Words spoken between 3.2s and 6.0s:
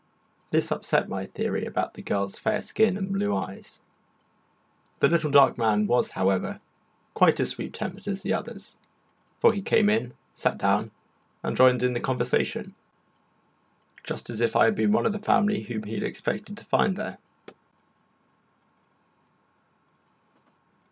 eyes; the little dark man